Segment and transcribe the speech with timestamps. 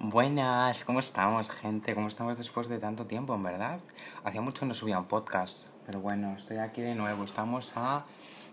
[0.00, 1.92] Buenas, ¿cómo estamos, gente?
[1.92, 3.80] ¿Cómo estamos después de tanto tiempo, en verdad?
[4.22, 7.24] Hacía mucho no subía un podcast, pero bueno, estoy aquí de nuevo.
[7.24, 8.04] Estamos a.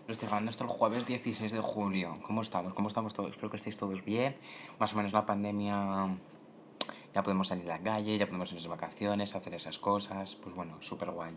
[0.08, 2.18] Lo estoy grabando esto el jueves 16 de julio.
[2.24, 2.74] ¿Cómo estamos?
[2.74, 3.30] ¿Cómo estamos todos?
[3.30, 4.36] Espero que estéis todos bien.
[4.80, 6.18] Más o menos la pandemia.
[7.14, 10.34] Ya podemos salir a la calle, ya podemos ir de vacaciones, hacer esas cosas.
[10.34, 11.36] Pues bueno, súper guay.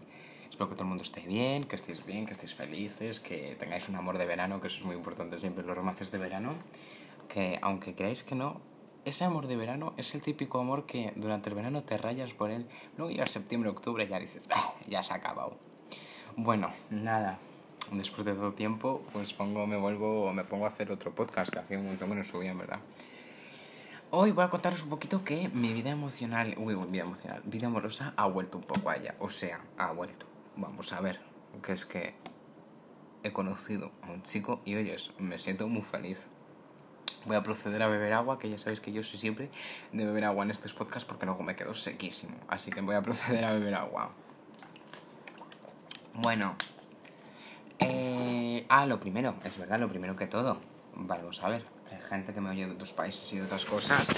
[0.49, 3.91] Espero que todo el mundo esté bien, que estéis bien, que estéis felices, que tengáis
[3.91, 6.55] un amor de verano, que eso es muy importante siempre, los romances de verano.
[7.29, 8.63] Que aunque creáis que no,
[9.09, 12.51] ese amor de verano es el típico amor que durante el verano te rayas por
[12.51, 15.57] él, luego llega septiembre, octubre y ya dices, "Ah, ya se ha acabado.
[16.37, 17.39] Bueno, nada,
[17.93, 21.59] después de todo tiempo, pues pongo, me vuelvo, me pongo a hacer otro podcast que
[21.59, 22.81] hacía un montón que no subía, verdad.
[24.11, 28.15] Hoy voy a contaros un poquito que mi vida emocional, uy, vida emocional, vida amorosa
[28.17, 30.27] ha vuelto un poco allá, o sea, ha vuelto.
[30.57, 31.21] Vamos a ver,
[31.63, 32.15] que es que
[33.23, 36.27] he conocido a un chico y oyes, me siento muy feliz.
[37.29, 39.51] Voy a proceder a beber agua, que ya sabéis que yo soy siempre
[39.93, 42.35] de beber agua en estos podcasts porque luego me quedo sequísimo.
[42.49, 44.11] Así que voy a proceder a beber agua.
[46.15, 46.57] Bueno.
[47.81, 50.59] Eh, ah, lo primero, es verdad, lo primero que todo.
[50.95, 54.09] Vamos a ver, hay gente que me oye de otros países y de otras cosas.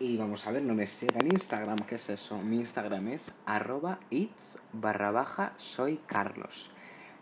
[0.00, 2.38] Y vamos a ver, no me siga en Instagram, ¿qué es eso?
[2.38, 6.70] Mi Instagram es arroba its barra baja soy Carlos.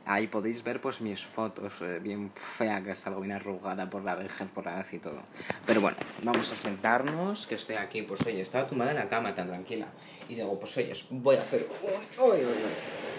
[0.08, 4.14] Ahí podéis ver pues mis fotos, eh, bien fea que salgo bien arrugada por la
[4.14, 5.20] vejez, por la edad y todo.
[5.66, 9.34] Pero bueno, vamos a sentarnos, que estoy aquí, pues oye, estaba tumbada en la cama
[9.34, 9.88] tan tranquila.
[10.28, 11.68] Y digo, pues oye, voy a hacer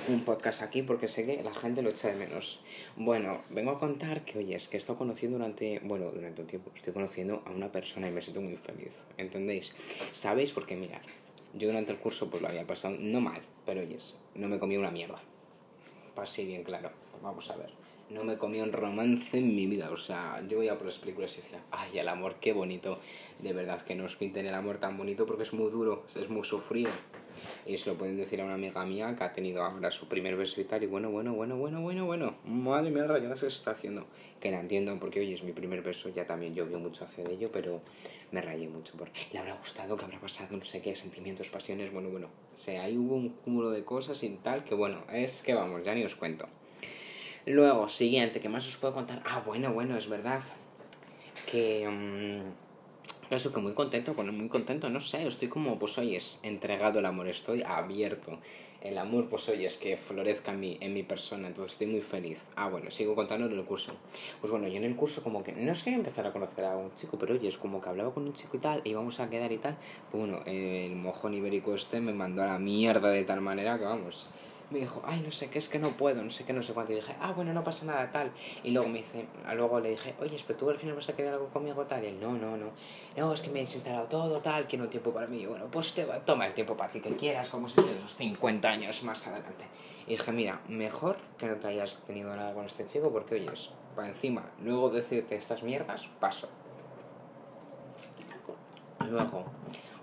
[0.08, 2.63] un podcast aquí porque sé que la gente lo echa de menos.
[2.95, 6.47] Bueno, vengo a contar que, oye, es que he estado conociendo durante, bueno, durante un
[6.47, 9.73] tiempo, estoy conociendo a una persona y me siento muy feliz, ¿entendéis?
[10.13, 10.53] ¿Sabéis?
[10.53, 11.02] Porque mirad,
[11.53, 14.77] yo durante el curso pues lo había pasado, no mal, pero oyes, no me comí
[14.77, 15.21] una mierda
[16.23, 16.92] así bien claro.
[17.22, 17.70] Vamos a ver.
[18.10, 19.90] No me comí un romance en mi vida.
[19.92, 23.00] O sea, yo veía por las películas y decía, ay, el amor, qué bonito.
[23.40, 26.30] De verdad, que no os pinten el amor tan bonito porque es muy duro, es
[26.30, 26.92] muy sufrido.
[27.66, 30.35] Y se lo pueden decir a una amiga mía que ha tenido ahora su primer
[30.35, 30.83] beso y tal.
[30.83, 32.36] Y bueno, bueno, bueno, bueno, bueno, bueno.
[32.45, 34.05] Madre mía, rayadas que se está haciendo.
[34.39, 36.09] Que la entiendo porque, oye, es mi primer beso.
[36.09, 37.81] Ya también llovió mucho hace de ello, pero
[38.31, 38.93] me rayé mucho.
[38.97, 41.92] Porque le habrá gustado, que habrá pasado, no sé qué, sentimientos, pasiones.
[41.92, 42.27] Bueno, bueno.
[42.53, 44.64] O sea, ahí hubo un cúmulo de cosas y tal.
[44.64, 46.47] Que bueno, es que vamos, ya ni os cuento.
[47.45, 49.21] Luego, siguiente, ¿qué más os puedo contar?
[49.26, 50.42] Ah, bueno, bueno, es verdad.
[51.45, 51.87] Que.
[51.87, 52.67] Um,
[53.36, 56.99] eso que muy contento, bueno, muy contento, no sé, estoy como, pues oye, es entregado
[56.99, 58.39] el amor, estoy abierto.
[58.80, 62.02] El amor, pues oye, es que florezca en mi, en mi persona, entonces estoy muy
[62.02, 62.45] feliz.
[62.55, 63.92] Ah, bueno, sigo contando el curso.
[64.39, 66.77] Pues bueno, yo en el curso como que, no es que empezar a conocer a
[66.77, 69.20] un chico, pero oye, es como que hablaba con un chico y tal, y íbamos
[69.20, 69.77] a quedar y tal.
[70.11, 73.86] Pues bueno, el mojón ibérico este me mandó a la mierda de tal manera que
[73.86, 74.27] vamos
[74.70, 76.73] me dijo, ay, no sé qué, es que no puedo, no sé qué, no sé
[76.73, 76.92] cuánto.
[76.92, 78.32] Y dije, ah, bueno, no pasa nada, tal.
[78.64, 81.33] Y luego me dice, luego le dije, oye, pero tú al final vas a querer
[81.33, 82.04] algo conmigo, tal.
[82.04, 82.72] Y él, no, no, no.
[83.16, 85.42] No, es que me he desinstalado todo, tal, quiero un tiempo para mí.
[85.42, 88.02] Y bueno, pues te va, toma el tiempo para ti que quieras, como si tienes
[88.02, 89.66] los 50 años más adelante.
[90.06, 93.72] Y dije, mira, mejor que no te hayas tenido nada con este chico, porque oyes,
[93.95, 96.50] para encima, luego decirte estas mierdas, paso.
[99.10, 99.45] Luego,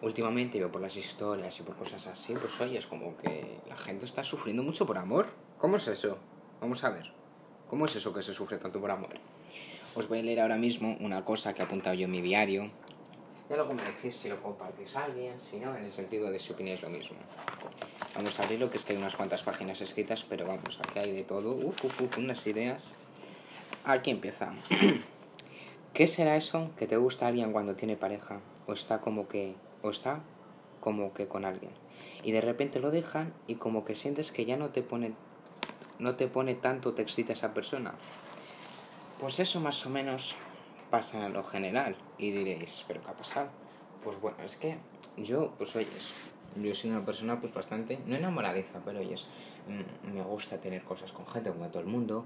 [0.02, 3.76] últimamente veo por las historias y por cosas así, pues oye, es como que la
[3.76, 5.28] gente está sufriendo mucho por amor.
[5.58, 6.18] ¿Cómo es eso?
[6.60, 7.12] Vamos a ver.
[7.68, 9.18] ¿Cómo es eso que se sufre tanto por amor?
[9.94, 12.70] Os voy a leer ahora mismo una cosa que he apuntado yo en mi diario.
[13.48, 16.38] Y luego me decís si lo compartís a alguien, si no, en el sentido de
[16.38, 17.16] si opináis lo mismo.
[18.14, 21.12] Vamos a abrirlo, que es que hay unas cuantas páginas escritas, pero vamos, aquí hay
[21.12, 21.52] de todo.
[21.52, 22.94] Uf, uf, uf, unas ideas.
[23.84, 24.54] Aquí empieza.
[25.94, 28.40] ¿Qué será eso que te gusta a alguien cuando tiene pareja?
[28.66, 30.20] O está como que o está
[30.80, 31.70] como que con alguien.
[32.24, 35.12] Y de repente lo dejan y como que sientes que ya no te pone
[35.98, 37.94] no te pone tanto te excita esa persona.
[39.20, 40.34] Pues eso más o menos
[40.90, 41.96] pasa en lo general.
[42.18, 43.48] Y diréis, ¿pero qué ha pasado?
[44.02, 44.76] Pues bueno, es que
[45.16, 46.12] yo, pues oyes,
[46.60, 49.26] yo soy una persona pues bastante, no enamoradiza, pero oyes,
[50.12, 52.24] me gusta tener cosas con gente como todo el mundo.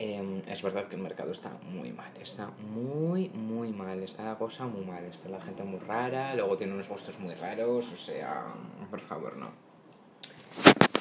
[0.00, 4.38] Eh, es verdad que el mercado está muy mal, está muy, muy mal, está la
[4.38, 7.96] cosa muy mal, está la gente muy rara, luego tiene unos gustos muy raros, o
[7.96, 8.46] sea,
[8.90, 9.50] por favor, no.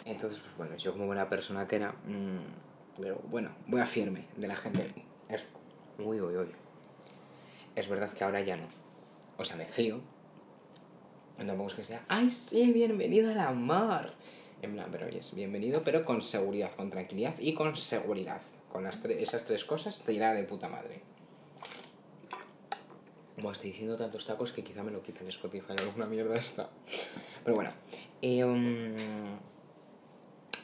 [0.04, 2.40] Entonces, pues bueno, yo como buena persona que era, mmm,
[3.00, 5.06] pero bueno, voy a de la gente.
[5.30, 5.46] Es,
[6.00, 6.48] uy, uy, uy.
[7.76, 8.68] Es verdad que ahora ya no.
[9.38, 10.00] O sea, me fío.
[11.38, 14.14] No tampoco es que sea, ay, sí, bienvenido al amor.
[14.64, 18.42] En plan, pero oye, es bienvenido, pero con seguridad, con tranquilidad y con seguridad.
[18.72, 21.02] Con las esas tres cosas te irá de puta madre.
[23.36, 26.70] Bueno, estoy diciendo tantos tacos que quizá me lo quiten Spotify o alguna mierda esta.
[27.44, 27.72] Pero bueno.
[28.22, 28.96] Eh, um,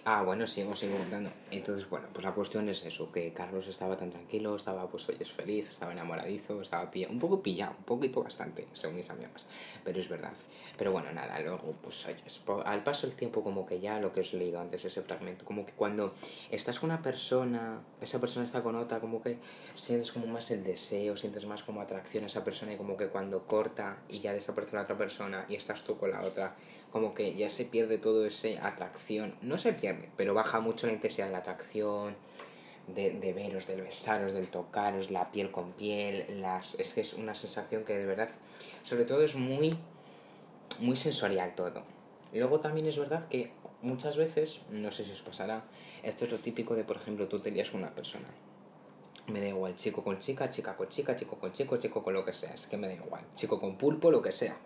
[0.05, 1.31] Ah, bueno, sigo, sigo contando.
[1.50, 5.19] Entonces, bueno, pues la cuestión es eso, que Carlos estaba tan tranquilo, estaba, pues, oye,
[5.21, 9.45] es feliz, estaba enamoradizo, estaba pillado, un poco pillado, un poquito bastante, según mis amigas,
[9.85, 10.33] pero es verdad.
[10.77, 12.17] Pero bueno, nada, luego, pues, oye,
[12.65, 15.45] al paso del tiempo, como que ya lo que os he leído antes, ese fragmento,
[15.45, 16.13] como que cuando
[16.51, 19.38] estás con una persona, esa persona está con otra, como que
[19.73, 23.07] sientes como más el deseo, sientes más como atracción a esa persona y como que
[23.07, 26.55] cuando corta y ya desaparece la otra persona y estás tú con la otra,
[26.94, 29.33] como que ya se pierde todo ese atracción.
[29.41, 32.15] No se pierde, pero baja mucho la intensidad de la atracción,
[32.87, 36.41] de, de veros, del besaros, del tocaros, la piel con piel.
[36.41, 38.29] Las, es que es una sensación que de verdad,
[38.83, 39.77] sobre todo es muy,
[40.79, 41.83] muy sensorial todo.
[42.33, 43.51] Luego también es verdad que
[43.81, 45.63] muchas veces, no sé si os pasará,
[46.01, 48.27] esto es lo típico de, por ejemplo, tú tenías una persona.
[49.27, 52.25] Me da igual, chico con chica, chica con chica, chico con chico, chico con lo
[52.25, 52.53] que sea.
[52.53, 53.23] Es que me da igual.
[53.35, 54.57] Chico con pulpo, lo que sea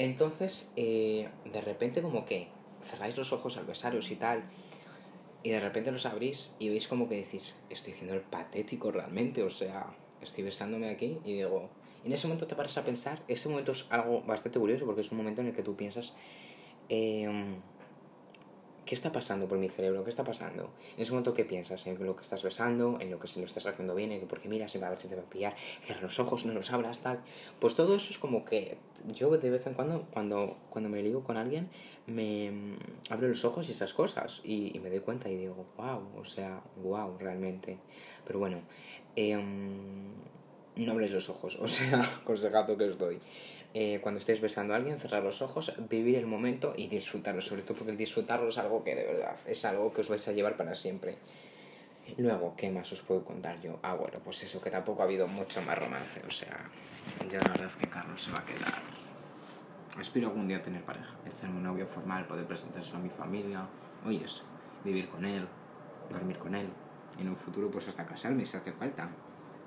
[0.00, 2.48] entonces, eh, de repente como que
[2.82, 3.66] cerráis los ojos al
[4.10, 4.44] y tal,
[5.42, 9.42] y de repente los abrís y veis como que decís, estoy haciendo el patético realmente,
[9.42, 9.86] o sea,
[10.20, 11.70] estoy besándome aquí y digo,
[12.04, 15.10] en ese momento te paras a pensar, ese momento es algo bastante curioso porque es
[15.10, 16.16] un momento en el que tú piensas,
[16.88, 17.28] eh,
[18.90, 20.02] ¿qué está pasando por mi cerebro?
[20.02, 20.72] ¿Qué está pasando?
[20.96, 21.86] En ese momento, ¿qué piensas?
[21.86, 24.26] En lo que estás besando, en lo que si lo estás haciendo bien, en que
[24.26, 26.72] porque miras, va a ver si te va a pillar, cierra los ojos, no los
[26.72, 27.20] abras, tal.
[27.60, 31.22] Pues todo eso es como que yo de vez en cuando, cuando, cuando me ligo
[31.22, 31.68] con alguien,
[32.08, 32.78] me mm,
[33.10, 36.60] abro los ojos y esas cosas y, me doy cuenta y digo, wow, o sea,
[36.82, 37.78] wow, realmente.
[38.26, 38.58] Pero bueno,
[39.14, 40.14] em,
[40.74, 43.20] no abres los ojos, o sea, consejado que os doy.
[43.72, 47.62] Eh, cuando estéis besando a alguien, cerrar los ojos, vivir el momento y disfrutarlo, sobre
[47.62, 50.32] todo porque el disfrutarlo es algo que de verdad es algo que os vais a
[50.32, 51.18] llevar para siempre.
[52.16, 53.78] Luego, ¿qué más os puedo contar yo?
[53.82, 56.68] Ah, bueno, pues eso, que tampoco ha habido mucho más romance, o sea,
[57.30, 58.74] yo la verdad es que Carlos se va a quedar.
[60.00, 63.68] Espero algún día tener pareja, tener un novio formal, poder presentárselo a mi familia,
[64.04, 64.42] oyes,
[64.82, 65.46] vivir con él,
[66.10, 66.68] dormir con él,
[67.20, 69.10] en un futuro pues hasta casarme si hace falta.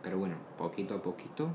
[0.02, 1.50] Pero bueno, poquito a poquito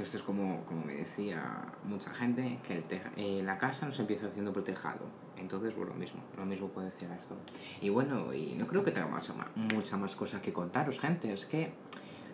[0.00, 1.42] que esto es como, como me decía
[1.84, 2.84] mucha gente, que el
[3.16, 5.04] eh, la casa no se empieza haciendo por tejado.
[5.36, 7.36] Entonces, bueno, lo mismo, lo mismo puedo decir esto.
[7.82, 11.30] Y bueno, y no creo que tenga más, mucha más cosa que contaros, gente.
[11.32, 11.72] Es que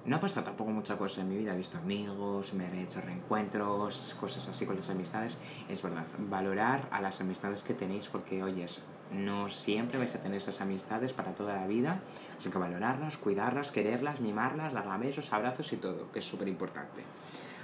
[0.05, 1.55] no ha pasado tampoco mucha cosa en mi vida.
[1.55, 5.37] He visto amigos, me he hecho reencuentros, cosas así con las amistades.
[5.69, 8.81] Es verdad, valorar a las amistades que tenéis porque, oyes,
[9.11, 12.01] no siempre vais a tener esas amistades para toda la vida.
[12.39, 17.03] Así que valorarlas, cuidarlas, quererlas, mimarlas, darlas besos, abrazos y todo, que es súper importante.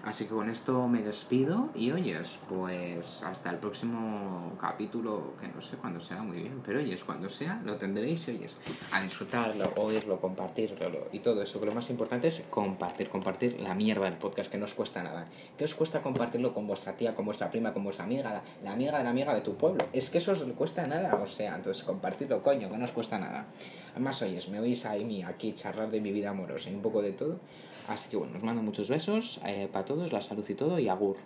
[0.04, 5.62] Así que con esto me despido y oyes, pues hasta el próximo capítulo, que no
[5.62, 8.56] sé cuándo será muy bien, pero oyes, cuando sea, lo tendréis y oyes,
[8.90, 13.74] a disfrutarlo, oírlo, compartirlo y todo eso, que lo más importante es compartir, compartir la
[13.74, 15.28] mierda del podcast, que no os cuesta nada.
[15.56, 18.98] ¿Qué os cuesta compartirlo con vuestra tía, con vuestra prima, con vuestra amiga, la, amiga
[18.98, 19.86] de la amiga de tu pueblo?
[19.92, 23.20] Es que eso os cuesta nada, o sea, entonces compartirlo, coño, que no os cuesta
[23.20, 23.46] nada.
[23.92, 27.02] Además, oyes, me oís a mí aquí charlar de mi vida amorosa y un poco
[27.02, 27.38] de todo.
[27.88, 30.88] Así que bueno, os mando muchos besos eh, para todos, la salud y todo, y
[30.88, 31.16] agur.